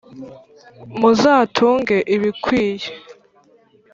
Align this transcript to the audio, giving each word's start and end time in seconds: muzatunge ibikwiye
muzatunge 0.99 1.97
ibikwiye 2.15 2.89